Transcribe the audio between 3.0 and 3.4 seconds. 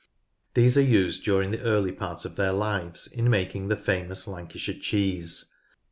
in